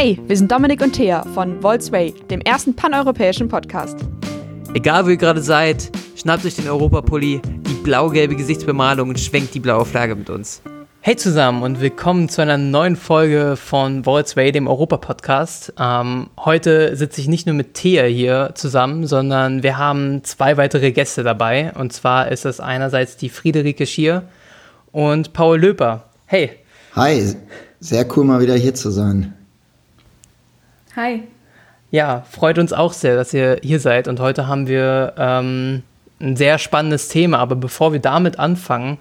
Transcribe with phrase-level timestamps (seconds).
[0.00, 3.98] Hey, wir sind Dominik und Thea von Volksway, dem ersten paneuropäischen Podcast.
[4.72, 9.58] Egal wo ihr gerade seid, schnappt euch den Europapulli, die blau-gelbe Gesichtsbemalung und schwenkt die
[9.58, 10.62] blaue Flagge mit uns.
[11.00, 15.72] Hey zusammen und willkommen zu einer neuen Folge von Volksway, dem Europa-Podcast.
[15.80, 20.92] Ähm, heute sitze ich nicht nur mit Thea hier zusammen, sondern wir haben zwei weitere
[20.92, 21.72] Gäste dabei.
[21.72, 24.28] Und zwar ist das einerseits die Friederike Schier
[24.92, 26.04] und Paul Löper.
[26.24, 26.50] Hey.
[26.94, 27.34] Hi,
[27.80, 29.34] sehr cool mal wieder hier zu sein.
[30.98, 31.22] Hi.
[31.92, 34.08] Ja, freut uns auch sehr, dass ihr hier seid.
[34.08, 35.84] Und heute haben wir ähm,
[36.20, 37.38] ein sehr spannendes Thema.
[37.38, 38.98] Aber bevor wir damit anfangen,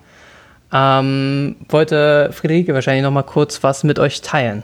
[0.72, 4.62] ähm, wollte Friederike wahrscheinlich noch mal kurz was mit euch teilen.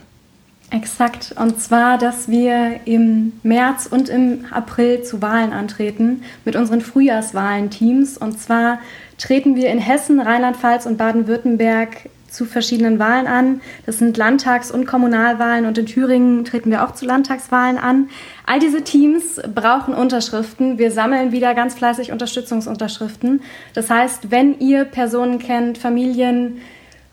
[0.70, 1.34] Exakt.
[1.36, 8.16] Und zwar, dass wir im März und im April zu Wahlen antreten mit unseren Frühjahrswahlenteams.
[8.16, 8.78] Und zwar
[9.18, 13.62] treten wir in Hessen, Rheinland-Pfalz und Baden-Württemberg zu verschiedenen Wahlen an.
[13.86, 18.10] Das sind Landtags- und Kommunalwahlen und in Thüringen treten wir auch zu Landtagswahlen an.
[18.46, 20.78] All diese Teams brauchen Unterschriften.
[20.78, 23.42] Wir sammeln wieder ganz fleißig Unterstützungsunterschriften.
[23.74, 26.58] Das heißt, wenn ihr Personen kennt, Familien,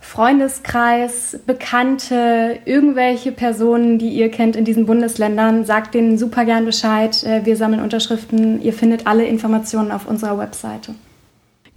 [0.00, 7.22] Freundeskreis, Bekannte, irgendwelche Personen, die ihr kennt in diesen Bundesländern, sagt denen super gern Bescheid.
[7.22, 8.62] Äh, wir sammeln Unterschriften.
[8.62, 10.94] Ihr findet alle Informationen auf unserer Webseite.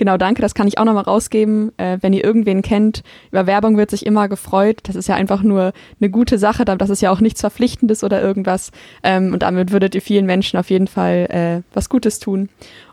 [0.03, 0.41] Genau, danke.
[0.41, 1.71] Das kann ich auch nochmal rausgeben.
[1.77, 4.79] Äh, wenn ihr irgendwen kennt, über Werbung wird sich immer gefreut.
[4.83, 6.65] Das ist ja einfach nur eine gute Sache.
[6.65, 8.71] Das ist ja auch nichts Verpflichtendes oder irgendwas.
[9.01, 12.49] Ähm, und damit würdet ihr vielen Menschen auf jeden Fall äh, was Gutes tun.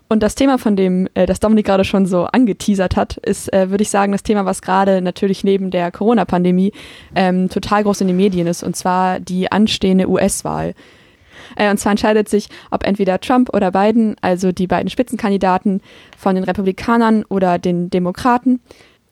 [0.07, 3.69] Und das Thema, von dem äh, das Dominik gerade schon so angeteasert hat, ist, äh,
[3.69, 6.71] würde ich sagen, das Thema, was gerade natürlich neben der Corona-Pandemie
[7.13, 10.75] ähm, total groß in den Medien ist, und zwar die anstehende US-Wahl.
[11.55, 15.81] Äh, und zwar entscheidet sich, ob entweder Trump oder Biden, also die beiden Spitzenkandidaten
[16.17, 18.59] von den Republikanern oder den Demokraten,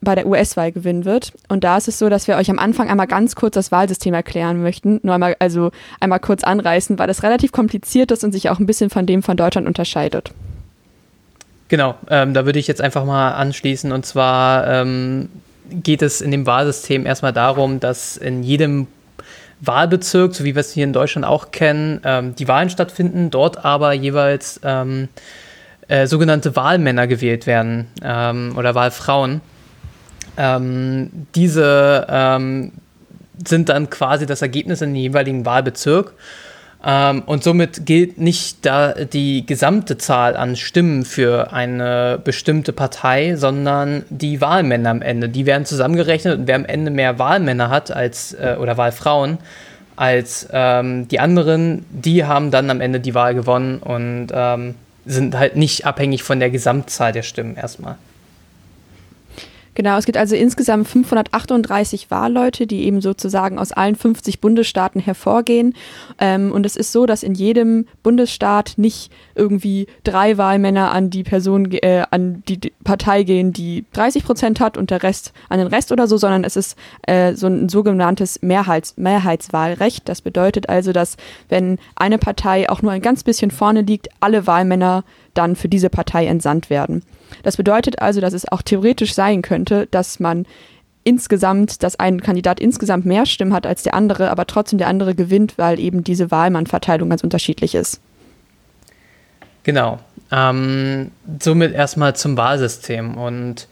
[0.02, 1.34] bei der US-Wahl gewinnen wird.
[1.50, 4.14] Und da ist es so, dass wir euch am Anfang einmal ganz kurz das Wahlsystem
[4.14, 5.00] erklären möchten.
[5.04, 8.66] Nur einmal, also einmal kurz anreißen, weil das relativ kompliziert ist und sich auch ein
[8.66, 10.32] bisschen von dem von Deutschland unterscheidet.
[11.68, 13.92] Genau, ähm, da würde ich jetzt einfach mal anschließen.
[13.92, 15.30] Und zwar ähm,
[15.70, 18.88] geht es in dem Wahlsystem erstmal darum, dass in jedem
[19.62, 23.66] Wahlbezirk, so wie wir es hier in Deutschland auch kennen, ähm, die Wahlen stattfinden, dort
[23.66, 25.10] aber jeweils ähm,
[25.88, 29.42] äh, sogenannte Wahlmänner gewählt werden ähm, oder Wahlfrauen.
[30.38, 32.72] Ähm, diese ähm,
[33.46, 36.14] sind dann quasi das Ergebnis in den jeweiligen Wahlbezirk.
[36.86, 43.36] Ähm, und somit gilt nicht da die gesamte Zahl an Stimmen für eine bestimmte Partei,
[43.36, 45.28] sondern die Wahlmänner am Ende.
[45.28, 49.40] Die werden zusammengerechnet und wer am Ende mehr Wahlmänner hat als äh, oder Wahlfrauen
[50.00, 54.76] als ähm, die anderen, die haben dann am Ende die Wahl gewonnen und ähm,
[55.06, 57.98] sind halt nicht abhängig von der Gesamtzahl der Stimmen erstmal.
[59.80, 65.74] Genau, es gibt also insgesamt 538 Wahlleute, die eben sozusagen aus allen 50 Bundesstaaten hervorgehen.
[66.20, 71.24] Ähm, und es ist so, dass in jedem Bundesstaat nicht irgendwie drei Wahlmänner an die
[71.24, 75.68] Person, äh, an die Partei gehen, die 30 Prozent hat und der Rest an den
[75.68, 80.10] Rest oder so, sondern es ist äh, so ein sogenanntes Mehrheits Mehrheitswahlrecht.
[80.10, 81.16] Das bedeutet also, dass
[81.48, 85.90] wenn eine Partei auch nur ein ganz bisschen vorne liegt, alle Wahlmänner dann für diese
[85.90, 87.02] Partei entsandt werden.
[87.44, 90.46] Das bedeutet also, dass es auch theoretisch sein könnte, dass man
[91.04, 95.16] insgesamt, dass ein Kandidat insgesamt mehr Stimmen hat als der andere, aber trotzdem der andere
[95.16, 98.00] gewinnt, weil eben diese Wahlmannverteilung ganz unterschiedlich ist.
[99.64, 100.00] Genau.
[100.32, 103.18] Ähm, somit erstmal zum Wahlsystem.
[103.18, 103.68] Und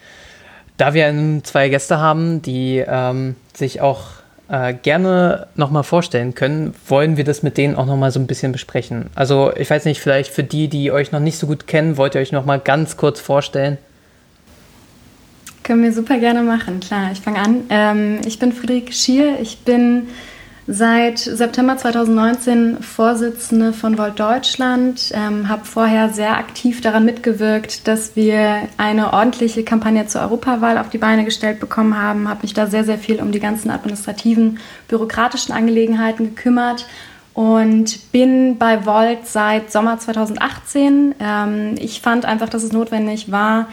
[0.77, 4.05] da wir zwei Gäste haben, die ähm, sich auch
[4.49, 8.51] äh, gerne nochmal vorstellen können, wollen wir das mit denen auch nochmal so ein bisschen
[8.51, 9.07] besprechen.
[9.15, 12.15] Also ich weiß nicht, vielleicht für die, die euch noch nicht so gut kennen, wollt
[12.15, 13.77] ihr euch nochmal ganz kurz vorstellen?
[15.63, 17.11] Können wir super gerne machen, klar.
[17.11, 17.63] Ich fange an.
[17.69, 19.37] Ähm, ich bin Friederike Schier.
[19.41, 20.07] Ich bin
[20.67, 28.17] seit September 2019 Vorsitzende von Volt Deutschland, ähm, habe vorher sehr aktiv daran mitgewirkt, dass
[28.17, 32.67] wir eine ordentliche Kampagne zur Europawahl auf die Beine gestellt bekommen haben, habe mich da
[32.67, 34.59] sehr, sehr viel um die ganzen administrativen,
[34.89, 36.85] bürokratischen Angelegenheiten gekümmert
[37.33, 41.15] und bin bei Volt seit Sommer 2018.
[41.19, 43.67] Ähm, ich fand einfach, dass es notwendig war,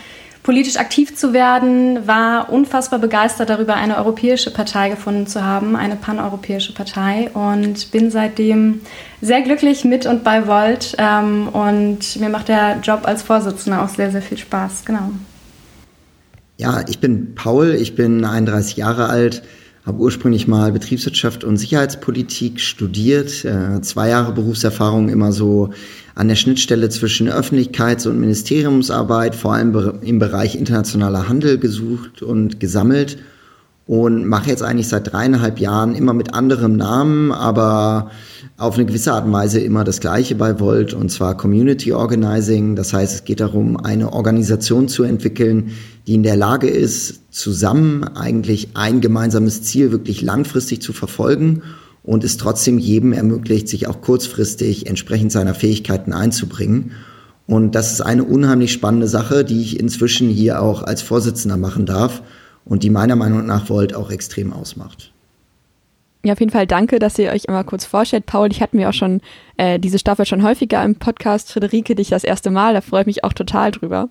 [0.45, 5.97] politisch aktiv zu werden, war unfassbar begeistert darüber, eine europäische Partei gefunden zu haben, eine
[5.97, 8.83] paneuropäische Partei und bin seitdem
[9.23, 13.89] sehr glücklich mit und bei Volt ähm, und mir macht der Job als Vorsitzender auch
[13.89, 15.11] sehr, sehr viel Spaß, genau.
[16.59, 19.43] Ja, ich bin Paul, ich bin 31 Jahre alt,
[19.87, 25.71] habe ursprünglich mal Betriebswirtschaft und Sicherheitspolitik studiert, äh, zwei Jahre Berufserfahrung immer so
[26.15, 32.61] an der Schnittstelle zwischen Öffentlichkeits- und Ministeriumsarbeit, vor allem im Bereich internationaler Handel gesucht und
[32.61, 33.19] gesammelt.
[33.87, 38.11] und mache jetzt eigentlich seit dreieinhalb Jahren immer mit anderem Namen, aber
[38.57, 42.77] auf eine gewisse Art und Weise immer das Gleiche bei Volt und zwar Community Organizing.
[42.77, 45.73] Das heißt, es geht darum, eine Organisation zu entwickeln,
[46.07, 51.63] die in der Lage ist, zusammen eigentlich ein gemeinsames Ziel wirklich langfristig zu verfolgen
[52.03, 56.93] und es trotzdem jedem ermöglicht, sich auch kurzfristig entsprechend seiner Fähigkeiten einzubringen.
[57.47, 61.87] Und das ist eine unheimlich spannende Sache, die ich inzwischen hier auch als Vorsitzender machen
[61.87, 62.23] darf
[62.67, 65.14] und die meiner Meinung nach Volt auch extrem ausmacht.
[66.25, 68.25] Ja, auf jeden Fall danke, dass ihr euch immer kurz vorstellt.
[68.25, 69.21] Paul, ich hatte mir auch schon
[69.59, 71.53] äh, diese Staffel schon häufiger im Podcast.
[71.53, 74.09] Friederike, dich das erste Mal, da freue ich mich auch total drüber.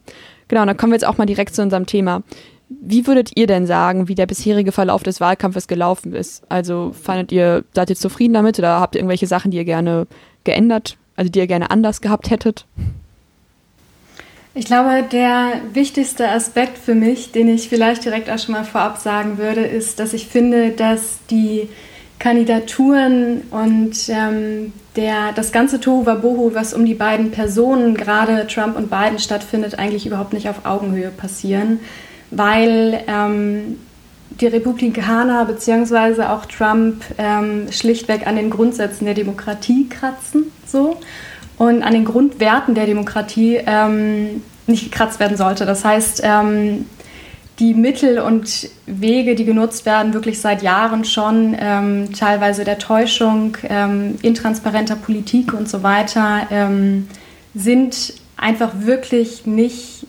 [0.47, 2.21] Genau, dann kommen wir jetzt auch mal direkt zu unserem Thema.
[2.69, 6.43] Wie würdet ihr denn sagen, wie der bisherige Verlauf des Wahlkampfes gelaufen ist?
[6.49, 10.05] Also fandet ihr, seid ihr zufrieden damit oder habt ihr irgendwelche Sachen, die ihr gerne
[10.43, 12.67] geändert, also die ihr gerne anders gehabt hättet?
[14.53, 18.99] Ich glaube, der wichtigste Aspekt für mich, den ich vielleicht direkt auch schon mal vorab
[18.99, 21.69] sagen würde, ist, dass ich finde, dass die
[22.23, 28.89] Kandidaturen und ähm, der, das ganze Tohuwabohu, was um die beiden Personen, gerade Trump und
[28.89, 31.81] Biden, stattfindet, eigentlich überhaupt nicht auf Augenhöhe passieren,
[32.31, 33.77] weil ähm,
[34.39, 36.23] die Republikaner bzw.
[36.23, 40.45] auch Trump ähm, schlichtweg an den Grundsätzen der Demokratie kratzen.
[40.65, 40.95] So
[41.57, 45.65] und an den Grundwerten der Demokratie ähm, nicht gekratzt werden sollte.
[45.65, 46.85] Das heißt, ähm,
[47.59, 53.57] die Mittel und Wege, die genutzt werden, wirklich seit Jahren schon, ähm, teilweise der Täuschung,
[53.63, 57.07] ähm, intransparenter Politik und so weiter, ähm,
[57.53, 60.07] sind einfach wirklich nicht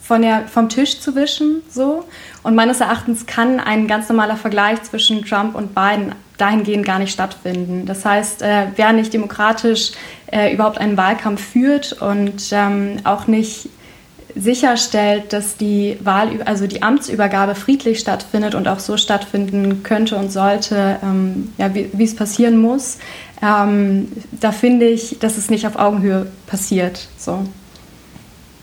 [0.00, 1.62] von der, vom Tisch zu wischen.
[1.70, 2.04] So.
[2.42, 7.12] Und meines Erachtens kann ein ganz normaler Vergleich zwischen Trump und Biden dahingehend gar nicht
[7.12, 7.86] stattfinden.
[7.86, 9.92] Das heißt, äh, wer nicht demokratisch
[10.26, 13.68] äh, überhaupt einen Wahlkampf führt und ähm, auch nicht
[14.34, 20.30] sicherstellt, dass die Wahl, also die Amtsübergabe friedlich stattfindet und auch so stattfinden könnte und
[20.30, 22.98] sollte, ähm, ja, wie, es passieren muss,
[23.42, 27.08] ähm, da finde ich, dass es nicht auf Augenhöhe passiert.
[27.16, 27.44] So.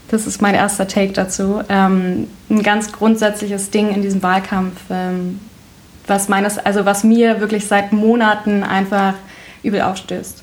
[0.10, 1.62] Das ist mein erster Take dazu.
[1.70, 5.40] Ähm, ein ganz grundsätzliches Ding in diesem Wahlkampf, ähm,
[6.06, 9.16] was meines, also was mir wirklich seit Monaten einfach
[9.64, 10.43] übel aufstößt.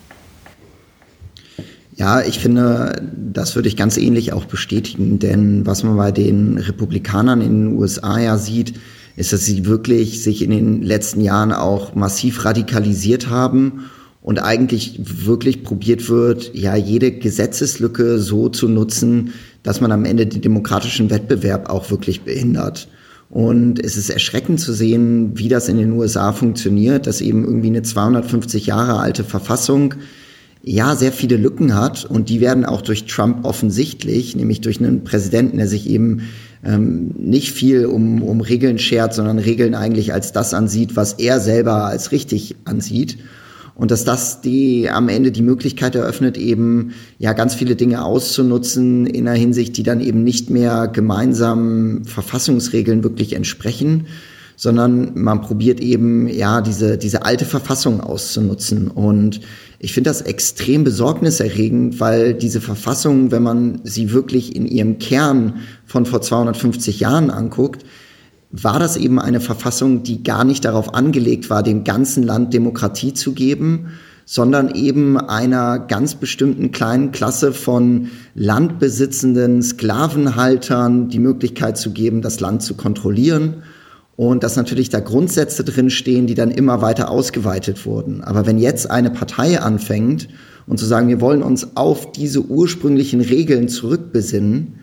[2.00, 6.56] Ja, ich finde, das würde ich ganz ähnlich auch bestätigen, denn was man bei den
[6.56, 8.72] Republikanern in den USA ja sieht,
[9.16, 13.90] ist, dass sie wirklich sich in den letzten Jahren auch massiv radikalisiert haben
[14.22, 20.24] und eigentlich wirklich probiert wird, ja, jede Gesetzeslücke so zu nutzen, dass man am Ende
[20.24, 22.88] den demokratischen Wettbewerb auch wirklich behindert.
[23.28, 27.68] Und es ist erschreckend zu sehen, wie das in den USA funktioniert, dass eben irgendwie
[27.68, 29.96] eine 250 Jahre alte Verfassung
[30.62, 35.04] ja sehr viele Lücken hat und die werden auch durch Trump offensichtlich, nämlich durch einen
[35.04, 36.22] Präsidenten, der sich eben
[36.64, 41.40] ähm, nicht viel um, um Regeln schert, sondern Regeln eigentlich als das ansieht, was er
[41.40, 43.18] selber als richtig ansieht.
[43.74, 49.06] Und dass das die am Ende die Möglichkeit eröffnet, eben ja ganz viele Dinge auszunutzen
[49.06, 54.06] in einer Hinsicht, die dann eben nicht mehr gemeinsamen Verfassungsregeln wirklich entsprechen,
[54.54, 58.88] sondern man probiert eben ja diese, diese alte Verfassung auszunutzen.
[58.88, 59.40] Und
[59.82, 65.60] ich finde das extrem besorgniserregend, weil diese Verfassung, wenn man sie wirklich in ihrem Kern
[65.86, 67.86] von vor 250 Jahren anguckt,
[68.52, 73.14] war das eben eine Verfassung, die gar nicht darauf angelegt war, dem ganzen Land Demokratie
[73.14, 73.92] zu geben,
[74.26, 82.38] sondern eben einer ganz bestimmten kleinen Klasse von landbesitzenden Sklavenhaltern die Möglichkeit zu geben, das
[82.40, 83.62] Land zu kontrollieren.
[84.20, 88.22] Und dass natürlich da Grundsätze drinstehen, die dann immer weiter ausgeweitet wurden.
[88.22, 90.28] Aber wenn jetzt eine Partei anfängt
[90.66, 94.74] und zu sagen, wir wollen uns auf diese ursprünglichen Regeln zurückbesinnen,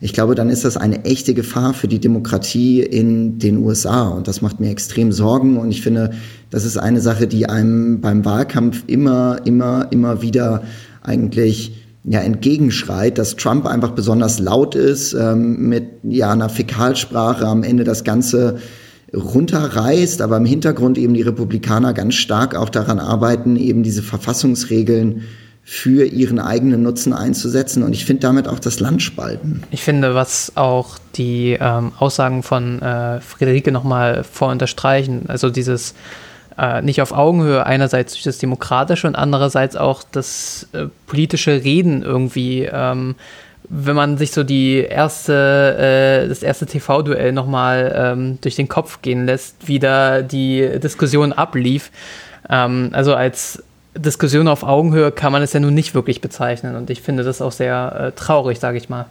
[0.00, 4.08] ich glaube, dann ist das eine echte Gefahr für die Demokratie in den USA.
[4.08, 5.58] Und das macht mir extrem Sorgen.
[5.58, 6.12] Und ich finde,
[6.48, 10.62] das ist eine Sache, die einem beim Wahlkampf immer, immer, immer wieder
[11.02, 17.62] eigentlich ja, entgegenschreit, dass Trump einfach besonders laut ist, ähm, mit ja, einer Fäkalsprache am
[17.62, 18.56] Ende das Ganze
[19.12, 25.22] runterreißt, aber im Hintergrund eben die Republikaner ganz stark auch daran arbeiten, eben diese Verfassungsregeln
[25.68, 29.64] für ihren eigenen Nutzen einzusetzen und ich finde damit auch das Land spalten.
[29.72, 35.94] Ich finde, was auch die ähm, Aussagen von äh, Friederike nochmal vorunterstreichen, also dieses
[36.56, 42.02] äh, nicht auf Augenhöhe, einerseits durch das Demokratische und andererseits auch das äh, politische Reden
[42.02, 42.68] irgendwie.
[42.70, 43.16] Ähm,
[43.68, 49.02] wenn man sich so die erste, äh, das erste TV-Duell nochmal ähm, durch den Kopf
[49.02, 51.90] gehen lässt, wie da die Diskussion ablief.
[52.48, 53.62] Ähm, also als
[53.94, 56.76] Diskussion auf Augenhöhe kann man es ja nun nicht wirklich bezeichnen.
[56.76, 59.06] Und ich finde das auch sehr äh, traurig, sage ich mal.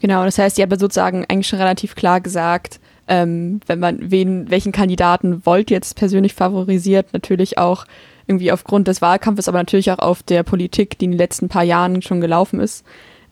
[0.00, 4.50] Genau, das heißt, ihr habt sozusagen eigentlich schon relativ klar gesagt, ähm, wenn man wen,
[4.50, 7.86] welchen Kandidaten Volt jetzt persönlich favorisiert, natürlich auch
[8.26, 11.62] irgendwie aufgrund des Wahlkampfes, aber natürlich auch auf der Politik, die in den letzten paar
[11.62, 12.84] Jahren schon gelaufen ist.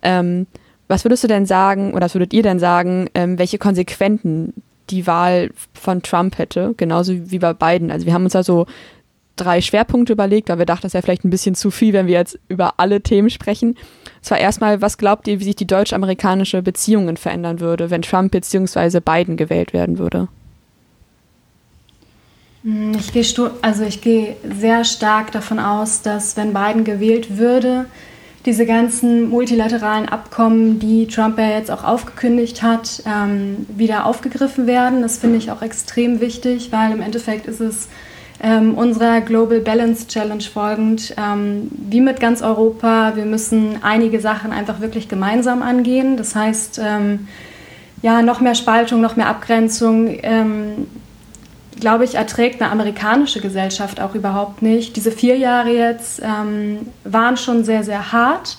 [0.03, 0.47] Ähm,
[0.89, 4.53] was würdest du denn sagen, oder was würdet ihr denn sagen, ähm, welche Konsequenzen
[4.91, 7.91] die Wahl von Trump hätte, genauso wie bei Biden?
[7.91, 8.67] Also wir haben uns da so
[9.37, 12.15] drei Schwerpunkte überlegt, weil wir dachten, das wäre vielleicht ein bisschen zu viel, wenn wir
[12.15, 13.77] jetzt über alle Themen sprechen.
[14.21, 19.01] Zwar erstmal, was glaubt ihr, wie sich die deutsch-amerikanische Beziehungen verändern würde, wenn Trump bzw.
[19.01, 20.29] Biden gewählt werden würde?
[22.65, 23.25] Hm, ich gehe,
[23.63, 27.87] also ich gehe sehr stark davon aus, dass wenn Biden gewählt würde,
[28.45, 35.03] diese ganzen multilateralen Abkommen, die Trump ja jetzt auch aufgekündigt hat, ähm, wieder aufgegriffen werden.
[35.03, 37.89] Das finde ich auch extrem wichtig, weil im Endeffekt ist es
[38.43, 44.51] ähm, unserer Global Balance Challenge folgend, ähm, wie mit ganz Europa, wir müssen einige Sachen
[44.51, 46.17] einfach wirklich gemeinsam angehen.
[46.17, 47.29] Das heißt, ähm,
[48.03, 50.89] ja, noch mehr Spaltung, noch mehr Abgrenzung ähm,
[51.81, 54.97] glaube ich, erträgt eine amerikanische Gesellschaft auch überhaupt nicht.
[54.97, 58.59] Diese vier Jahre jetzt ähm, waren schon sehr, sehr hart.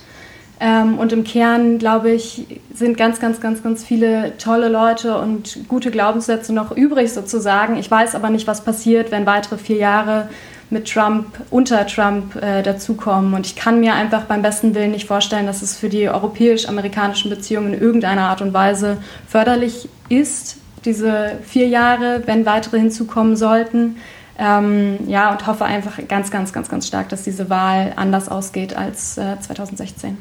[0.60, 5.67] Ähm, und im Kern, glaube ich, sind ganz, ganz, ganz, ganz viele tolle Leute und
[5.67, 7.77] gute Glaubenssätze noch übrig sozusagen.
[7.77, 10.29] Ich weiß aber nicht, was passiert, wenn weitere vier Jahre
[10.70, 13.34] mit Trump, unter Trump äh, dazukommen.
[13.34, 17.29] Und ich kann mir einfach beim besten Willen nicht vorstellen, dass es für die europäisch-amerikanischen
[17.29, 23.97] Beziehungen in irgendeiner Art und Weise förderlich ist diese vier Jahre, wenn weitere hinzukommen sollten.
[24.37, 28.75] Ähm, ja, und hoffe einfach ganz, ganz, ganz, ganz stark, dass diese Wahl anders ausgeht
[28.75, 30.17] als äh, 2016.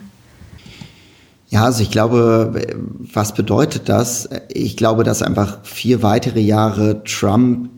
[1.49, 2.53] Ja, also ich glaube,
[3.13, 4.29] was bedeutet das?
[4.49, 7.69] Ich glaube, dass einfach vier weitere Jahre Trump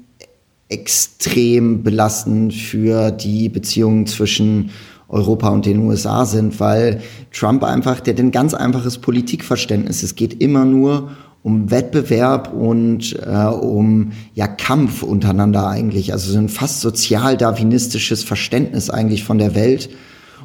[0.68, 4.70] extrem belastend für die Beziehungen zwischen
[5.08, 10.02] Europa und den USA sind, weil Trump einfach, der hat ein ganz einfaches Politikverständnis.
[10.02, 11.10] Es geht immer nur
[11.44, 16.12] um Wettbewerb und äh, um ja Kampf untereinander eigentlich.
[16.14, 19.90] Also so ein fast sozial-darwinistisches Verständnis eigentlich von der Welt.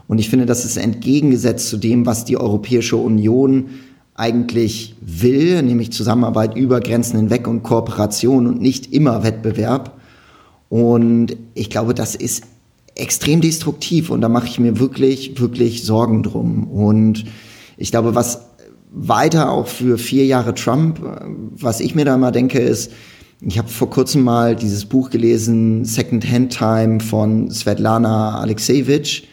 [0.09, 3.67] Und ich finde, das ist entgegengesetzt zu dem, was die Europäische Union
[4.13, 9.97] eigentlich will, nämlich Zusammenarbeit über Grenzen hinweg und Kooperation und nicht immer Wettbewerb.
[10.67, 12.43] Und ich glaube, das ist
[12.95, 16.65] extrem destruktiv und da mache ich mir wirklich, wirklich Sorgen drum.
[16.65, 17.23] Und
[17.77, 18.48] ich glaube, was
[18.91, 20.99] weiter auch für vier Jahre Trump.
[21.55, 22.91] Was ich mir da mal denke, ist,
[23.41, 29.23] ich habe vor kurzem mal dieses Buch gelesen, Second Hand Time von Svetlana Alexejewitsch.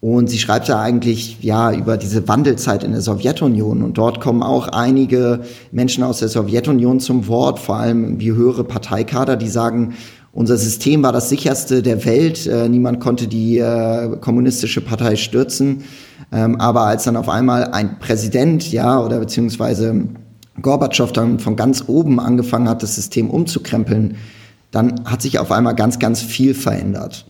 [0.00, 3.82] Und sie schreibt da eigentlich ja über diese Wandelzeit in der Sowjetunion.
[3.82, 8.64] Und dort kommen auch einige Menschen aus der Sowjetunion zum Wort, vor allem wie höhere
[8.64, 9.94] Parteikader, die sagen,
[10.32, 12.46] unser System war das sicherste der Welt.
[12.46, 15.84] Äh, niemand konnte die äh, kommunistische Partei stürzen.
[16.32, 20.08] Ähm, aber als dann auf einmal ein Präsident, ja, oder beziehungsweise
[20.60, 24.16] Gorbatschow dann von ganz oben angefangen hat, das System umzukrempeln,
[24.70, 27.26] dann hat sich auf einmal ganz, ganz viel verändert.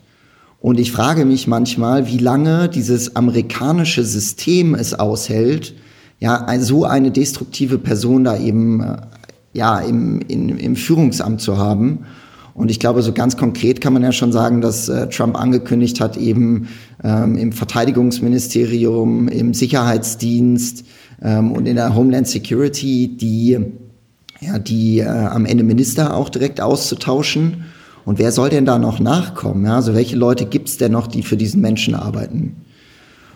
[0.60, 5.74] Und ich frage mich manchmal, wie lange dieses amerikanische System es aushält,
[6.20, 8.96] ja, so eine destruktive Person da eben, äh,
[9.52, 12.06] ja, im, in, im Führungsamt zu haben.
[12.54, 16.00] Und ich glaube, so ganz konkret kann man ja schon sagen, dass äh, Trump angekündigt
[16.00, 16.68] hat, eben
[17.02, 20.84] ähm, im Verteidigungsministerium, im Sicherheitsdienst
[21.22, 23.58] ähm, und in der Homeland Security die,
[24.40, 27.64] ja, die äh, am Ende Minister auch direkt auszutauschen.
[28.04, 29.64] Und wer soll denn da noch nachkommen?
[29.64, 29.76] Ja?
[29.76, 32.56] Also welche Leute gibt es denn noch, die für diesen Menschen arbeiten?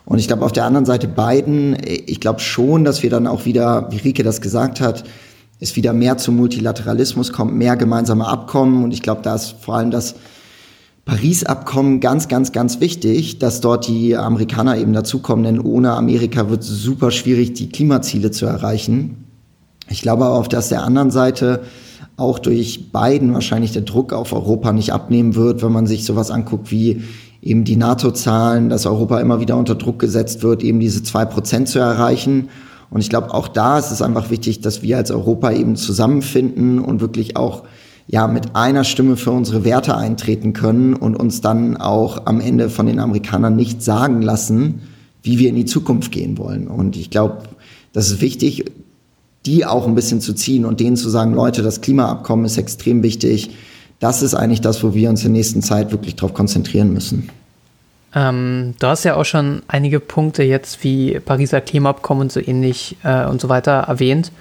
[0.05, 3.45] Und ich glaube, auf der anderen Seite Biden, ich glaube schon, dass wir dann auch
[3.45, 5.05] wieder, wie Rike das gesagt hat,
[5.61, 8.85] es wieder mehr zum Multilateralismus kommt, mehr gemeinsame Abkommen.
[8.85, 10.17] Und ich glaube, da ist vor allem das
[11.07, 16.63] Paris-Abkommen ganz, ganz, ganz wichtig, dass dort die Amerikaner eben dazukommen, denn ohne Amerika wird
[16.63, 19.25] es super schwierig, die Klimaziele zu erreichen.
[19.89, 21.63] Ich glaube aber auf dass der anderen Seite
[22.17, 26.31] auch durch Biden wahrscheinlich der Druck auf Europa nicht abnehmen wird, wenn man sich sowas
[26.31, 27.03] anguckt wie
[27.43, 31.69] eben die NATO-Zahlen, dass Europa immer wieder unter Druck gesetzt wird, eben diese zwei Prozent
[31.69, 32.49] zu erreichen.
[32.91, 36.79] Und ich glaube, auch da ist es einfach wichtig, dass wir als Europa eben zusammenfinden
[36.79, 37.65] und wirklich auch
[38.07, 42.71] ja mit einer Stimme für unsere Werte eintreten können und uns dann auch am Ende
[42.71, 44.83] von den Amerikanern nicht sagen lassen,
[45.23, 46.69] wie wir in die Zukunft gehen wollen.
[46.69, 47.39] Und ich glaube,
[47.93, 48.65] das ist wichtig,
[49.45, 53.03] die auch ein bisschen zu ziehen und denen zu sagen, Leute, das Klimaabkommen ist extrem
[53.03, 53.51] wichtig.
[53.99, 57.29] Das ist eigentlich das, wo wir uns in der nächsten Zeit wirklich darauf konzentrieren müssen.
[58.15, 62.97] Ähm, du hast ja auch schon einige Punkte jetzt wie Pariser Klimaabkommen und so ähnlich
[63.03, 64.33] äh, und so weiter erwähnt.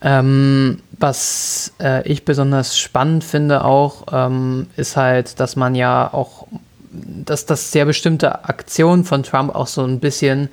[0.00, 6.46] Ähm, was äh, ich besonders spannend finde auch, ähm, ist halt, dass man ja auch,
[6.90, 10.48] dass das sehr bestimmte Aktionen von Trump auch so ein bisschen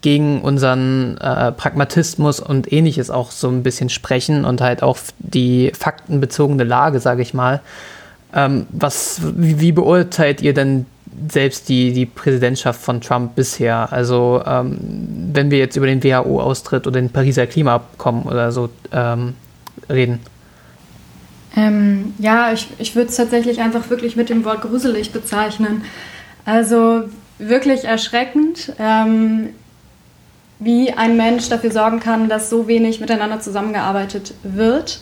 [0.00, 5.72] gegen unseren äh, Pragmatismus und ähnliches auch so ein bisschen sprechen und halt auch die
[5.76, 7.60] faktenbezogene Lage, sage ich mal.
[8.34, 10.86] Ähm, was, wie, wie, beurteilt ihr denn
[11.30, 13.92] selbst die, die Präsidentschaft von Trump bisher?
[13.92, 14.78] Also ähm,
[15.32, 19.34] wenn wir jetzt über den WHO-Austritt oder den Pariser Klimaabkommen oder so ähm,
[19.88, 20.20] reden.
[21.56, 25.82] Ähm, ja, ich, ich würde es tatsächlich einfach wirklich mit dem Wort gruselig bezeichnen.
[26.44, 27.04] Also
[27.38, 29.50] wirklich erschreckend, ähm,
[30.58, 35.00] wie ein Mensch dafür sorgen kann, dass so wenig miteinander zusammengearbeitet wird.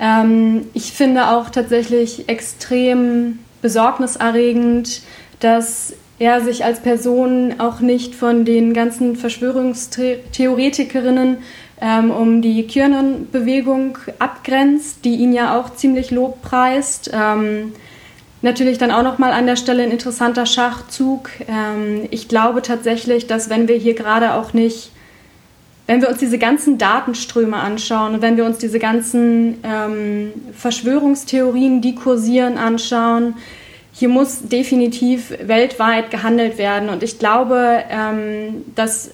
[0.00, 5.02] Ähm, ich finde auch tatsächlich extrem besorgniserregend,
[5.40, 11.38] dass er sich als Person auch nicht von den ganzen Verschwörungstheoretikerinnen
[11.80, 17.10] ähm, um die QAnon-Bewegung abgrenzt, die ihn ja auch ziemlich lobpreist.
[17.12, 17.72] Ähm,
[18.42, 21.30] natürlich dann auch nochmal an der Stelle ein interessanter Schachzug.
[21.46, 24.90] Ähm, ich glaube tatsächlich, dass wenn wir hier gerade auch nicht,
[25.86, 31.80] wenn wir uns diese ganzen Datenströme anschauen und wenn wir uns diese ganzen ähm, Verschwörungstheorien,
[31.80, 33.34] die kursieren, anschauen,
[33.98, 36.88] hier muss definitiv weltweit gehandelt werden.
[36.88, 39.10] Und ich glaube, ähm, dass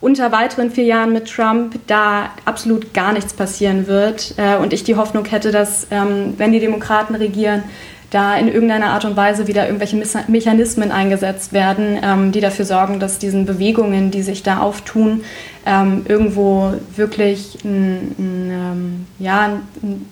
[0.00, 4.34] unter weiteren vier Jahren mit Trump da absolut gar nichts passieren wird.
[4.36, 7.64] Äh, und ich die Hoffnung hätte, dass, ähm, wenn die Demokraten regieren,
[8.10, 13.00] da in irgendeiner Art und Weise wieder irgendwelche Mechanismen eingesetzt werden, ähm, die dafür sorgen,
[13.00, 15.22] dass diesen Bewegungen, die sich da auftun,
[15.66, 19.60] ähm, irgendwo wirklich, ein, ein, ähm, ja,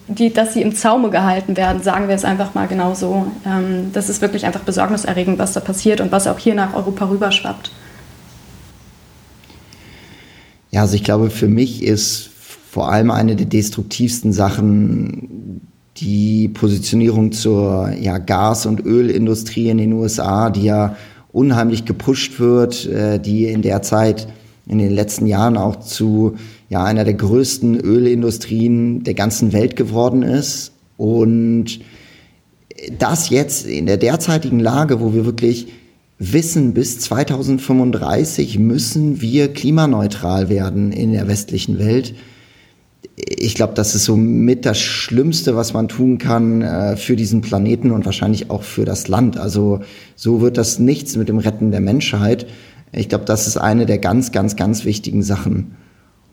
[0.08, 3.26] die, dass sie im Zaume gehalten werden, sagen wir es einfach mal genau so.
[3.46, 7.08] Ähm, das ist wirklich einfach besorgniserregend, was da passiert und was auch hier nach Europa
[7.08, 7.70] rüberschwappt.
[10.70, 12.28] Ja, also ich glaube, für mich ist
[12.70, 15.65] vor allem eine der destruktivsten Sachen
[15.98, 20.96] die Positionierung zur ja, Gas- und Ölindustrie in den USA, die ja
[21.32, 24.28] unheimlich gepusht wird, äh, die in der Zeit,
[24.66, 26.36] in den letzten Jahren auch zu
[26.68, 30.72] ja, einer der größten Ölindustrien der ganzen Welt geworden ist.
[30.96, 31.80] Und
[32.98, 35.68] das jetzt in der derzeitigen Lage, wo wir wirklich
[36.18, 42.14] wissen, bis 2035 müssen wir klimaneutral werden in der westlichen Welt.
[43.16, 47.40] Ich glaube, das ist so mit das Schlimmste, was man tun kann äh, für diesen
[47.40, 49.38] Planeten und wahrscheinlich auch für das Land.
[49.38, 49.80] Also
[50.16, 52.46] so wird das nichts mit dem Retten der Menschheit.
[52.92, 55.76] Ich glaube, das ist eine der ganz, ganz, ganz wichtigen Sachen.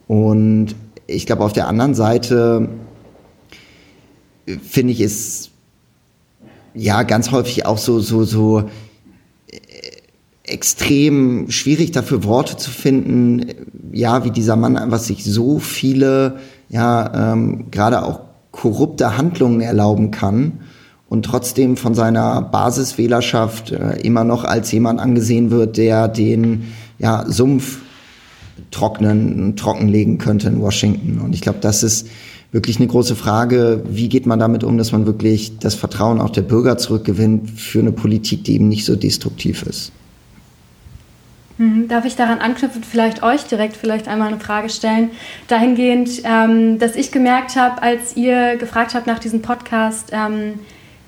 [0.08, 0.76] Und
[1.08, 2.68] ich glaube, auf der anderen Seite
[4.62, 5.52] finde ich es
[6.74, 8.70] ja ganz häufig auch so, so, so
[10.44, 13.46] extrem schwierig dafür Worte zu finden,
[13.92, 18.22] ja, wie dieser Mann einfach sich so viele, ja, ähm, gerade auch
[18.52, 20.60] korrupte Handlungen erlauben kann
[21.10, 27.26] und trotzdem von seiner Basiswählerschaft äh, immer noch als jemand angesehen wird, der den ja,
[27.28, 27.80] Sumpf
[28.72, 31.20] trocknen, trockenlegen könnte in Washington.
[31.20, 32.08] Und ich glaube, das ist
[32.52, 36.30] wirklich eine große Frage, wie geht man damit um, dass man wirklich das Vertrauen auch
[36.30, 39.92] der Bürger zurückgewinnt für eine Politik, die eben nicht so destruktiv ist.
[41.58, 41.88] Mhm.
[41.88, 45.12] Darf ich daran anknüpfen, vielleicht euch direkt vielleicht einmal eine Frage stellen?
[45.48, 50.60] Dahingehend, ähm, dass ich gemerkt habe, als ihr gefragt habt nach diesem Podcast, ähm,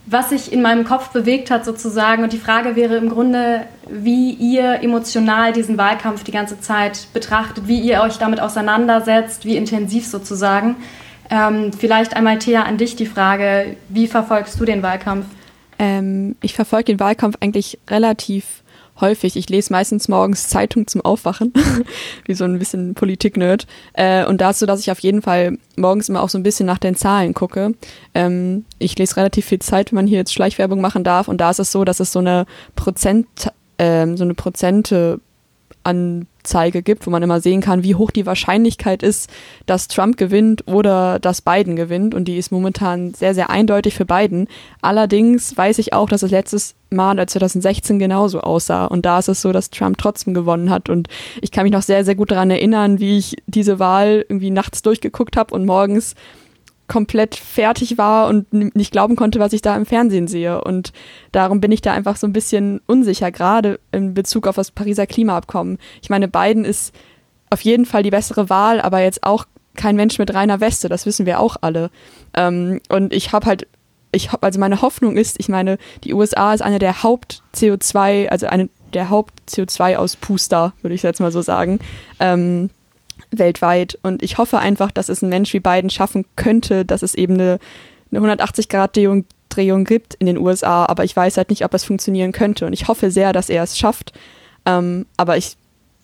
[0.06, 2.24] was sich in meinem Kopf bewegt hat sozusagen.
[2.24, 7.68] Und die Frage wäre im Grunde, wie ihr emotional diesen Wahlkampf die ganze Zeit betrachtet,
[7.68, 10.76] wie ihr euch damit auseinandersetzt, wie intensiv sozusagen.
[11.32, 15.26] Ähm, vielleicht einmal, Thea, an dich die Frage, wie verfolgst du den Wahlkampf?
[15.80, 18.64] Ähm, ich verfolge den Wahlkampf eigentlich relativ
[19.02, 19.36] häufig.
[19.36, 21.54] Ich lese meistens morgens Zeitung zum Aufwachen,
[22.26, 23.68] wie so ein bisschen Politik-Nerd.
[23.94, 26.78] Äh, und dazu, dass ich auf jeden Fall morgens immer auch so ein bisschen nach
[26.78, 27.74] den Zahlen gucke.
[28.14, 31.28] Ähm, ich lese relativ viel Zeit, wenn man hier jetzt Schleichwerbung machen darf.
[31.28, 33.28] Und da ist es so, dass es so eine Prozent,
[33.78, 35.20] ähm, so eine Prozente
[36.46, 39.32] Anzeige gibt, wo man immer sehen kann, wie hoch die Wahrscheinlichkeit ist,
[39.66, 42.14] dass Trump gewinnt oder dass Biden gewinnt.
[42.14, 44.48] Und die ist momentan sehr, sehr eindeutig für Biden.
[44.82, 48.86] Allerdings weiß ich auch, dass es letztes Mal, als 2016 genauso aussah.
[48.86, 50.88] Und da ist es so, dass Trump trotzdem gewonnen hat.
[50.88, 51.08] Und
[51.42, 54.84] ich kann mich noch sehr, sehr gut daran erinnern, wie ich diese Wahl irgendwie nachts
[54.84, 56.14] durchgeguckt habe und morgens
[56.88, 60.62] komplett fertig war und nicht glauben konnte, was ich da im Fernsehen sehe.
[60.64, 60.94] Und
[61.32, 65.08] darum bin ich da einfach so ein bisschen unsicher, gerade in Bezug auf das Pariser
[65.08, 65.80] Klimaabkommen.
[66.02, 66.94] Ich meine, Biden ist
[67.50, 69.46] auf jeden Fall die bessere Wahl, aber jetzt auch
[69.76, 71.90] kein Mensch mit reiner Weste, das wissen wir auch alle.
[72.34, 73.68] Ähm, und ich habe halt,
[74.12, 78.48] ich hab, also meine Hoffnung ist, ich meine, die USA ist eine der Haupt-CO2, also
[78.48, 81.80] eine der Haupt-CO2-Auspuster, würde ich jetzt mal so sagen.
[82.20, 82.70] Ähm,
[83.32, 83.98] weltweit.
[84.04, 87.36] Und ich hoffe einfach, dass es ein Mensch wie Biden schaffen könnte, dass es eben
[87.36, 87.60] eine,
[88.12, 92.32] eine 180-Grad-Drehung Drehung gibt in den USA, aber ich weiß halt nicht, ob es funktionieren
[92.32, 92.66] könnte.
[92.66, 94.14] Und ich hoffe sehr, dass er es schafft.
[94.66, 95.56] Ähm, aber ich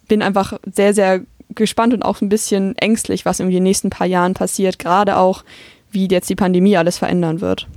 [0.07, 4.07] bin einfach sehr, sehr gespannt und auch ein bisschen ängstlich, was in den nächsten paar
[4.07, 5.43] Jahren passiert, gerade auch,
[5.91, 7.67] wie jetzt die Pandemie alles verändern wird.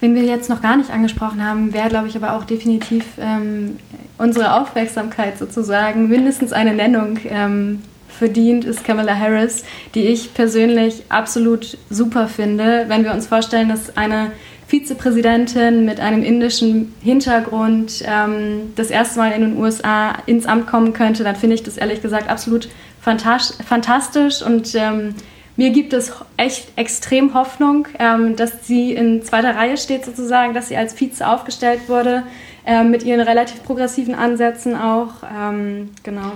[0.00, 3.78] Wen wir jetzt noch gar nicht angesprochen haben, wäre, glaube ich, aber auch definitiv ähm,
[4.16, 11.78] unsere Aufmerksamkeit sozusagen, mindestens eine Nennung ähm, verdient, ist Kamala Harris, die ich persönlich absolut
[11.90, 12.84] super finde.
[12.88, 14.32] Wenn wir uns vorstellen, dass eine
[14.68, 20.92] Vizepräsidentin mit einem indischen Hintergrund ähm, das erste Mal in den USA ins Amt kommen
[20.92, 22.68] könnte, dann finde ich das ehrlich gesagt absolut
[23.00, 25.14] fantastisch und ähm,
[25.58, 30.68] mir gibt es echt extrem Hoffnung, ähm, dass sie in zweiter Reihe steht sozusagen, dass
[30.68, 32.22] sie als Vize aufgestellt wurde,
[32.64, 35.24] ähm, mit ihren relativ progressiven Ansätzen auch.
[35.24, 36.32] Ähm, genau.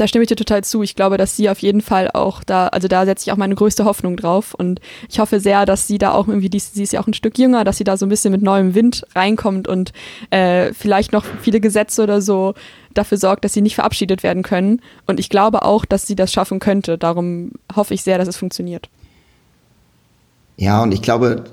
[0.00, 0.82] Da stimme ich dir total zu.
[0.82, 3.54] Ich glaube, dass sie auf jeden Fall auch da, also da setze ich auch meine
[3.54, 4.54] größte Hoffnung drauf.
[4.54, 7.36] Und ich hoffe sehr, dass sie da auch irgendwie, sie ist ja auch ein Stück
[7.38, 9.92] jünger, dass sie da so ein bisschen mit neuem Wind reinkommt und
[10.30, 12.54] äh, vielleicht noch viele Gesetze oder so
[12.94, 14.80] dafür sorgt, dass sie nicht verabschiedet werden können.
[15.06, 16.96] Und ich glaube auch, dass sie das schaffen könnte.
[16.96, 18.88] Darum hoffe ich sehr, dass es funktioniert.
[20.56, 21.44] Ja, und ich glaube,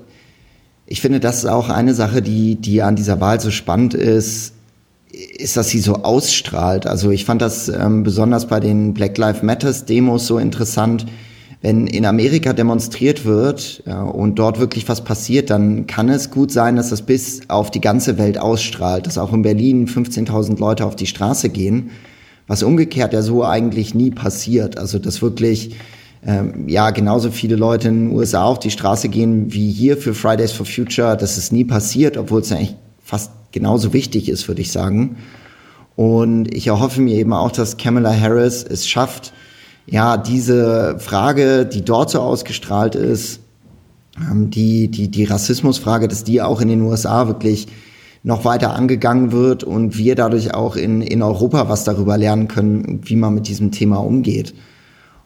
[0.86, 4.54] ich finde, das ist auch eine Sache, die, die an dieser Wahl so spannend ist,
[5.12, 6.86] ist, dass sie so ausstrahlt.
[6.86, 11.06] Also ich fand das ähm, besonders bei den Black Lives Matters Demos so interessant,
[11.60, 16.52] wenn in Amerika demonstriert wird ja, und dort wirklich was passiert, dann kann es gut
[16.52, 20.86] sein, dass das bis auf die ganze Welt ausstrahlt, dass auch in Berlin 15.000 Leute
[20.86, 21.90] auf die Straße gehen,
[22.46, 24.78] was umgekehrt ja so eigentlich nie passiert.
[24.78, 25.74] Also dass wirklich
[26.24, 30.14] ähm, ja genauso viele Leute in den USA auf die Straße gehen wie hier für
[30.14, 34.60] Fridays for Future, das ist nie passiert, obwohl es eigentlich fast genauso wichtig ist, würde
[34.60, 35.16] ich sagen.
[35.96, 39.32] Und ich erhoffe mir eben auch, dass Kamala Harris es schafft,
[39.86, 43.40] ja, diese Frage, die dort so ausgestrahlt ist,
[44.20, 47.66] ähm, die, die, die Rassismusfrage, dass die auch in den USA wirklich
[48.22, 53.00] noch weiter angegangen wird und wir dadurch auch in, in Europa was darüber lernen können,
[53.04, 54.54] wie man mit diesem Thema umgeht.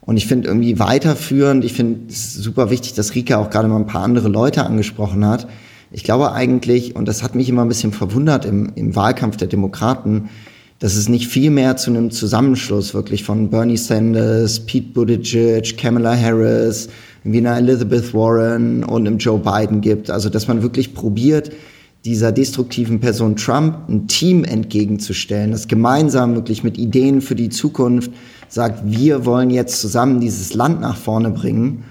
[0.01, 3.77] Und ich finde irgendwie weiterführend, ich finde es super wichtig, dass Rika auch gerade mal
[3.77, 5.49] ein paar andere Leute angesprochen hat.
[5.93, 9.49] Ich glaube eigentlich, und das hat mich immer ein bisschen verwundert im, im Wahlkampf der
[9.49, 10.31] Demokraten,
[10.79, 16.17] dass es nicht viel mehr zu einem Zusammenschluss wirklich von Bernie Sanders, Pete Buttigieg, Kamala
[16.17, 16.89] Harris,
[17.25, 20.11] wie einer Elizabeth Warren und einem Joe Biden gibt.
[20.11, 21.53] Also dass man wirklich probiert,
[22.05, 28.11] dieser destruktiven Person Trump ein Team entgegenzustellen, das gemeinsam wirklich mit Ideen für die Zukunft
[28.49, 31.85] sagt, wir wollen jetzt zusammen dieses Land nach vorne bringen.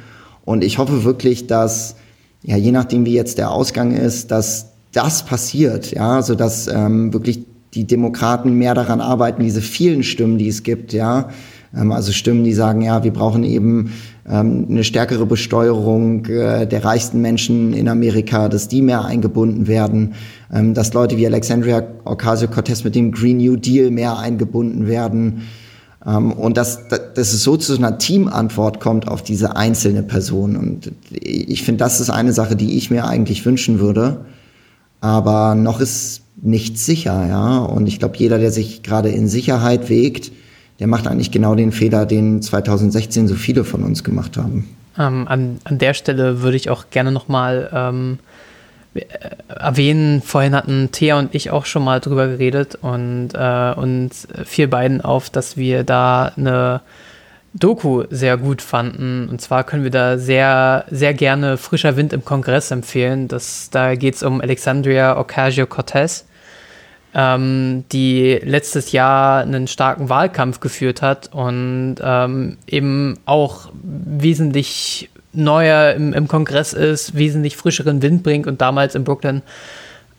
[0.44, 1.96] Und ich hoffe wirklich, dass,
[2.43, 7.13] ja, je nachdem wie jetzt der Ausgang ist, dass das passiert, ja, so dass ähm,
[7.13, 11.30] wirklich die Demokraten mehr daran arbeiten, diese vielen Stimmen, die es gibt, ja,
[11.75, 13.93] ähm, also Stimmen, die sagen, ja, wir brauchen eben
[14.30, 20.13] ähm, eine stärkere Besteuerung äh, der reichsten Menschen in Amerika, dass die mehr eingebunden werden,
[20.54, 25.43] ähm, dass Leute wie Alexandria Ocasio-Cortez mit dem Green New Deal mehr eingebunden werden.
[26.04, 30.56] Um, und dass, dass es so zu einer Teamantwort kommt auf diese einzelne Person.
[30.56, 34.26] Und ich finde, das ist eine Sache, die ich mir eigentlich wünschen würde.
[35.00, 37.60] Aber noch ist nichts sicher, ja.
[37.60, 40.32] Und ich glaube, jeder, der sich gerade in Sicherheit wägt,
[40.80, 44.68] der macht eigentlich genau den Fehler, den 2016 so viele von uns gemacht haben.
[44.98, 48.31] Ähm, an, an der Stelle würde ich auch gerne nochmal ähm, äh,
[49.47, 54.67] erwähnen, vorhin hatten Thea und ich auch schon mal drüber geredet und äh, uns fiel
[54.67, 56.82] beiden auf, dass wir da eine
[57.54, 59.30] Doku sehr gut fanden.
[59.30, 63.27] Und zwar können wir da sehr, sehr gerne Frischer Wind im Kongress empfehlen.
[63.27, 66.25] Das, da geht es um Alexandria Ocasio-Cortez
[67.13, 75.94] ähm, die letztes Jahr einen starken Wahlkampf geführt hat und ähm, eben auch wesentlich neuer
[75.94, 79.41] im, im, Kongress ist, wesentlich frischeren Wind bringt und damals in Brooklyn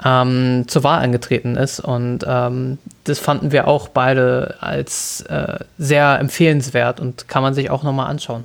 [0.04, 1.80] ähm, zur Wahl angetreten ist.
[1.80, 7.70] Und ähm, das fanden wir auch beide als äh, sehr empfehlenswert und kann man sich
[7.70, 8.44] auch nochmal anschauen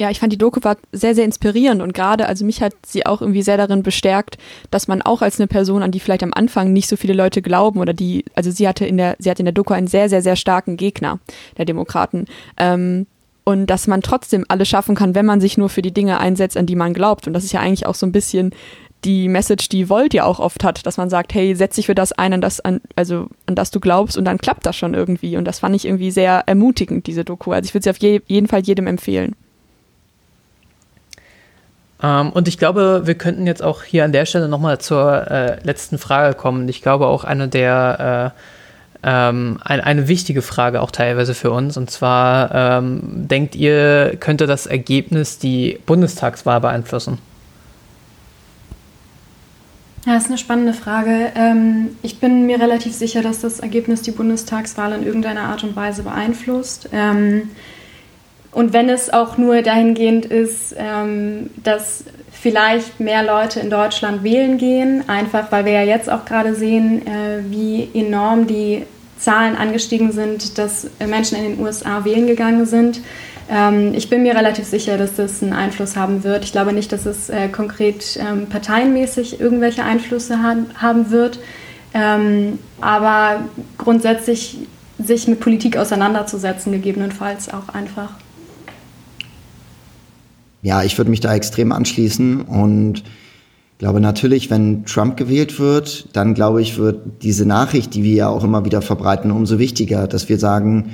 [0.00, 3.04] ja, ich fand die Doku war sehr, sehr inspirierend und gerade, also mich hat sie
[3.04, 4.38] auch irgendwie sehr darin bestärkt,
[4.70, 7.42] dass man auch als eine Person, an die vielleicht am Anfang nicht so viele Leute
[7.42, 10.08] glauben oder die, also sie hatte in der, sie hat in der Doku einen sehr,
[10.08, 11.18] sehr, sehr starken Gegner
[11.58, 12.24] der Demokraten.
[12.56, 13.06] Ähm,
[13.44, 16.56] und dass man trotzdem alles schaffen kann, wenn man sich nur für die Dinge einsetzt,
[16.56, 17.26] an die man glaubt.
[17.26, 18.52] Und das ist ja eigentlich auch so ein bisschen
[19.04, 21.94] die Message, die Volt ja auch oft hat, dass man sagt, hey, setz dich für
[21.94, 24.94] das ein, an das, an, also an das du glaubst und dann klappt das schon
[24.94, 25.36] irgendwie.
[25.36, 27.52] Und das fand ich irgendwie sehr ermutigend, diese Doku.
[27.52, 29.34] Also ich würde sie auf je, jeden Fall jedem empfehlen.
[32.02, 35.62] Ähm, und ich glaube, wir könnten jetzt auch hier an der Stelle nochmal zur äh,
[35.64, 36.68] letzten Frage kommen.
[36.68, 38.40] Ich glaube auch eine der äh,
[39.02, 41.76] ähm, ein, eine wichtige Frage auch teilweise für uns.
[41.76, 47.18] Und zwar, ähm, denkt ihr, könnte das Ergebnis die Bundestagswahl beeinflussen?
[50.06, 51.32] Ja, das ist eine spannende Frage.
[51.34, 55.76] Ähm, ich bin mir relativ sicher, dass das Ergebnis die Bundestagswahl in irgendeiner Art und
[55.76, 56.88] Weise beeinflusst.
[56.92, 57.50] Ähm,
[58.52, 62.04] und wenn es auch nur dahingehend ist, ähm, dass
[62.40, 67.06] vielleicht mehr Leute in Deutschland wählen gehen, einfach weil wir ja jetzt auch gerade sehen,
[67.06, 68.84] äh, wie enorm die
[69.18, 73.02] Zahlen angestiegen sind, dass Menschen in den USA wählen gegangen sind.
[73.50, 76.44] Ähm, ich bin mir relativ sicher, dass das einen Einfluss haben wird.
[76.44, 81.40] Ich glaube nicht, dass es äh, konkret ähm, parteienmäßig irgendwelche Einflüsse haben, wird.
[81.92, 83.42] Ähm, aber
[83.76, 84.58] grundsätzlich
[84.98, 88.12] sich mit Politik auseinanderzusetzen, gegebenenfalls auch einfach.
[90.62, 93.02] Ja, ich würde mich da extrem anschließen und
[93.78, 98.28] glaube natürlich, wenn Trump gewählt wird, dann glaube ich, wird diese Nachricht, die wir ja
[98.28, 100.90] auch immer wieder verbreiten, umso wichtiger, dass wir sagen,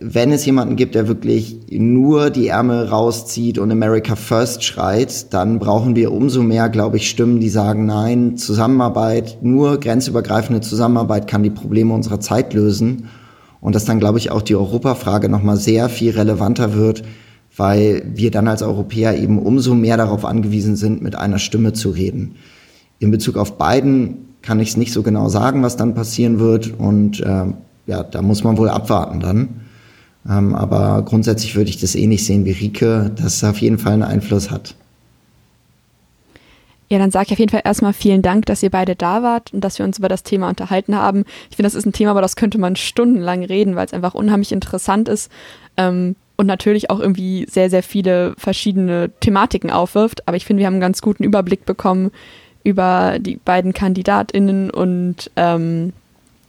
[0.00, 5.58] wenn es jemanden gibt, der wirklich nur die Ärmel rauszieht und America First schreit, dann
[5.58, 11.42] brauchen wir umso mehr, glaube ich, Stimmen, die sagen, nein, Zusammenarbeit, nur grenzübergreifende Zusammenarbeit kann
[11.42, 13.08] die Probleme unserer Zeit lösen.
[13.60, 17.02] Und dass dann, glaube ich, auch die Europafrage nochmal sehr viel relevanter wird,
[17.56, 21.90] weil wir dann als Europäer eben umso mehr darauf angewiesen sind, mit einer Stimme zu
[21.90, 22.36] reden.
[22.98, 26.78] In Bezug auf Biden kann ich es nicht so genau sagen, was dann passieren wird.
[26.78, 27.46] Und äh,
[27.86, 29.48] ja, da muss man wohl abwarten dann.
[30.28, 33.78] Ähm, aber grundsätzlich würde ich das eh nicht sehen wie Rike, dass es auf jeden
[33.78, 34.74] Fall einen Einfluss hat.
[36.88, 39.54] Ja, dann sage ich auf jeden Fall erstmal vielen Dank, dass ihr beide da wart
[39.54, 41.24] und dass wir uns über das Thema unterhalten haben.
[41.48, 44.14] Ich finde, das ist ein Thema, aber das könnte man stundenlang reden, weil es einfach
[44.14, 45.30] unheimlich interessant ist
[45.76, 50.26] ähm, und natürlich auch irgendwie sehr, sehr viele verschiedene Thematiken aufwirft.
[50.26, 52.12] Aber ich finde, wir haben einen ganz guten Überblick bekommen
[52.64, 55.92] über die beiden KandidatInnen und, ähm,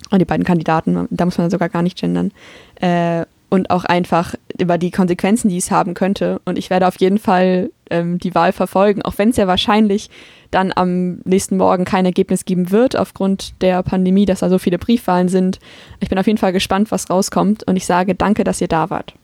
[0.10, 2.32] und die beiden Kandidaten, da muss man sogar gar nicht gendern.
[2.75, 6.39] Äh, und auch einfach über die Konsequenzen, die es haben könnte.
[6.45, 10.10] Und ich werde auf jeden Fall ähm, die Wahl verfolgen, auch wenn es ja wahrscheinlich
[10.51, 14.77] dann am nächsten Morgen kein Ergebnis geben wird aufgrund der Pandemie, dass da so viele
[14.77, 15.60] Briefwahlen sind.
[15.99, 18.89] Ich bin auf jeden Fall gespannt, was rauskommt und ich sage danke, dass ihr da
[18.89, 19.15] wart.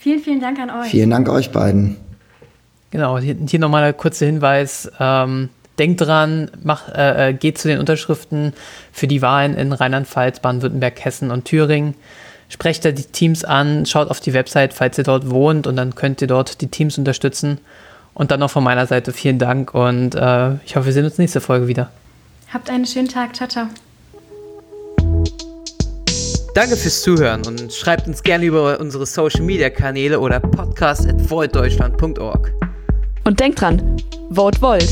[0.00, 0.90] Vielen, vielen Dank an euch.
[0.90, 1.96] Vielen Dank euch beiden.
[2.90, 4.90] Genau, hier, hier nochmal ein kurzer Hinweis.
[4.98, 8.52] Ähm, denkt dran, mach, äh, äh, geht zu den Unterschriften
[8.92, 11.94] für die Wahlen in Rheinland-Pfalz, Baden-Württemberg, Hessen und Thüringen
[12.50, 15.94] sprecht da die Teams an, schaut auf die Website, falls ihr dort wohnt und dann
[15.94, 17.58] könnt ihr dort die Teams unterstützen.
[18.12, 21.16] Und dann noch von meiner Seite vielen Dank und äh, ich hoffe, wir sehen uns
[21.16, 21.90] nächste Folge wieder.
[22.52, 23.36] Habt einen schönen Tag.
[23.36, 23.68] Ciao, ciao.
[26.60, 31.30] Danke fürs Zuhören und schreibt uns gerne über unsere Social Media Kanäle oder podcast at
[31.30, 32.52] voiddeutschland.org.
[33.24, 33.96] Und denkt dran,
[34.28, 34.86] vote Volt.